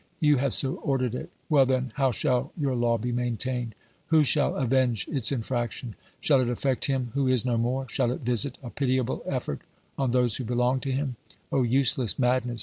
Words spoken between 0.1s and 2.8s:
You have so ordered it. Well then, how shall your